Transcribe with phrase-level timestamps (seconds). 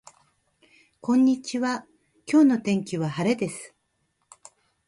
[0.99, 1.85] こんにちは
[2.25, 3.75] 今日の天気は晴れです